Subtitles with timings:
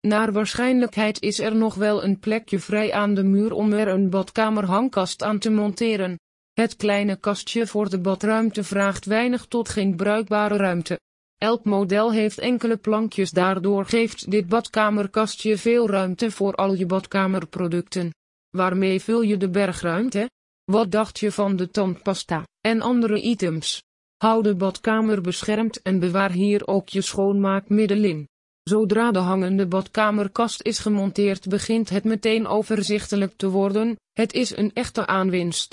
[0.00, 4.10] Naar waarschijnlijkheid is er nog wel een plekje vrij aan de muur om er een
[4.10, 6.18] badkamerhangkast aan te monteren.
[6.52, 11.00] Het kleine kastje voor de badruimte vraagt weinig tot geen bruikbare ruimte.
[11.38, 18.14] Elk model heeft enkele plankjes daardoor geeft dit badkamerkastje veel ruimte voor al je badkamerproducten.
[18.50, 20.30] Waarmee vul je de bergruimte?
[20.64, 23.82] Wat dacht je van de tandpasta en andere items?
[24.16, 28.28] Hou de badkamer beschermd en bewaar hier ook je schoonmaakmiddel in.
[28.68, 34.70] Zodra de hangende badkamerkast is gemonteerd begint het meteen overzichtelijk te worden, het is een
[34.74, 35.66] echte aanwinst.